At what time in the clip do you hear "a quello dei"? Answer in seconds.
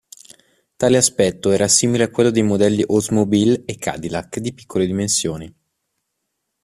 2.05-2.41